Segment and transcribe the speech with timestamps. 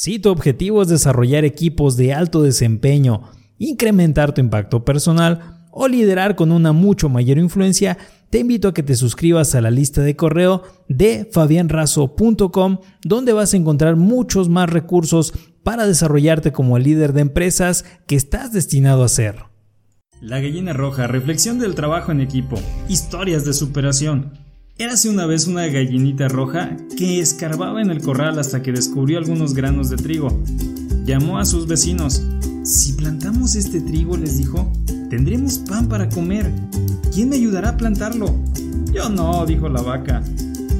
[0.00, 3.22] Si tu objetivo es desarrollar equipos de alto desempeño,
[3.58, 7.98] incrementar tu impacto personal o liderar con una mucho mayor influencia,
[8.30, 13.52] te invito a que te suscribas a la lista de correo de fabianrazo.com donde vas
[13.52, 15.34] a encontrar muchos más recursos
[15.64, 19.46] para desarrollarte como el líder de empresas que estás destinado a ser.
[20.20, 22.54] La gallina roja, reflexión del trabajo en equipo,
[22.88, 24.47] historias de superación.
[24.80, 29.52] Érase una vez una gallinita roja que escarbaba en el corral hasta que descubrió algunos
[29.52, 30.40] granos de trigo.
[31.04, 32.22] Llamó a sus vecinos.
[32.62, 34.72] Si plantamos este trigo, les dijo,
[35.10, 36.52] tendremos pan para comer.
[37.12, 38.32] ¿Quién me ayudará a plantarlo?
[38.92, 40.22] Yo no, dijo la vaca.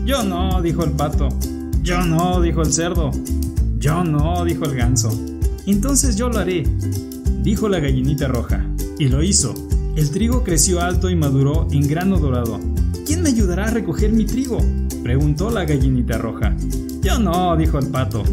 [0.05, 1.29] Yo no, dijo el pato.
[1.83, 3.11] Yo no, dijo el cerdo.
[3.81, 5.11] Yo no, dijo el ganso.
[5.67, 6.63] Entonces yo lo haré,
[7.43, 8.65] dijo la gallinita roja.
[8.97, 9.55] Y lo hizo.
[9.97, 12.61] El trigo creció alto y maduró en grano dorado.
[13.07, 14.59] ¿Quién me ayudará a recoger mi trigo?
[15.03, 16.55] preguntó la gallinita roja.
[17.03, 18.25] Yo no, dijo el pato.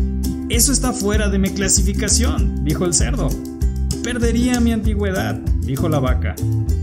[0.50, 3.30] Eso está fuera de mi clasificación, dijo el cerdo.
[4.04, 6.36] Perdería mi antigüedad, dijo la vaca.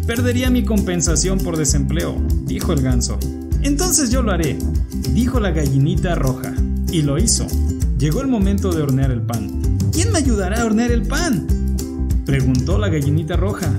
[0.06, 3.18] Perdería mi compensación por desempleo, dijo el ganso.
[3.62, 4.58] Entonces yo lo haré,
[5.14, 6.54] dijo la gallinita roja.
[6.90, 7.46] Y lo hizo.
[7.98, 9.62] Llegó el momento de hornear el pan.
[9.92, 11.46] ¿Quién me ayudará a hornear el pan?
[12.26, 13.72] Preguntó la gallinita roja.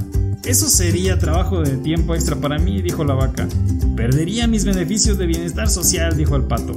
[0.46, 3.48] Eso sería trabajo de tiempo extra para mí, dijo la vaca.
[3.96, 6.76] Perdería mis beneficios de bienestar social, dijo el pato.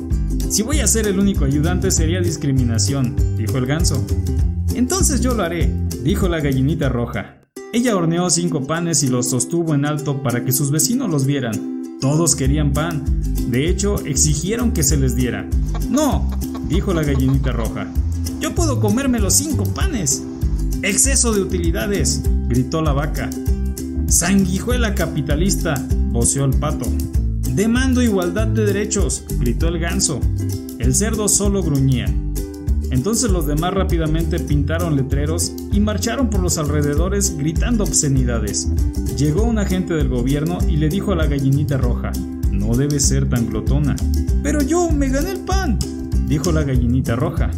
[0.49, 4.07] Si voy a ser el único ayudante sería discriminación, dijo el ganso.
[4.75, 5.69] Entonces yo lo haré,
[6.05, 7.39] dijo la gallinita roja.
[7.73, 11.99] Ella horneó cinco panes y los sostuvo en alto para que sus vecinos los vieran.
[12.01, 13.05] Todos querían pan.
[13.51, 15.49] De hecho, exigieron que se les diera.
[15.91, 16.31] No,
[16.69, 17.89] dijo la gallinita roja.
[18.39, 20.23] Yo puedo comerme los cinco panes.
[20.83, 23.31] Exceso de utilidades, gritó la vaca.
[24.07, 25.75] Sanguijuela capitalista,
[26.11, 26.87] voceó el pato.
[27.55, 30.21] Demando igualdad de derechos, gritó el ganso.
[30.79, 32.07] El cerdo solo gruñía.
[32.91, 38.69] Entonces los demás rápidamente pintaron letreros y marcharon por los alrededores gritando obscenidades.
[39.17, 42.13] Llegó un agente del gobierno y le dijo a la gallinita roja,
[42.53, 43.97] no debe ser tan glotona.
[44.43, 45.79] Pero yo me gané el pan,
[46.29, 47.51] dijo la gallinita roja.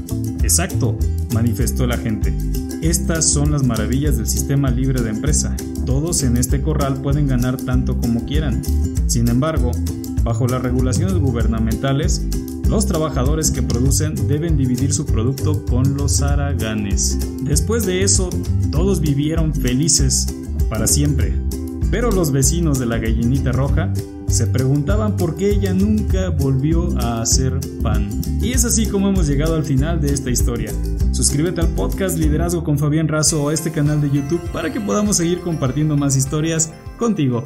[0.42, 0.96] Exacto,
[1.34, 2.32] manifestó el agente.
[2.82, 5.56] Estas son las maravillas del sistema libre de empresa.
[5.84, 8.62] Todos en este corral pueden ganar tanto como quieran.
[9.08, 9.72] Sin embargo,
[10.22, 12.22] bajo las regulaciones gubernamentales,
[12.68, 17.18] los trabajadores que producen deben dividir su producto con los haraganes.
[17.42, 18.30] Después de eso,
[18.70, 20.28] todos vivieron felices
[20.70, 21.34] para siempre.
[21.90, 23.92] Pero los vecinos de la gallinita roja
[24.28, 28.08] se preguntaban por qué ella nunca volvió a hacer pan.
[28.40, 30.70] Y es así como hemos llegado al final de esta historia.
[31.18, 34.80] Suscríbete al podcast Liderazgo con Fabián Razo o a este canal de YouTube para que
[34.80, 37.42] podamos seguir compartiendo más historias contigo.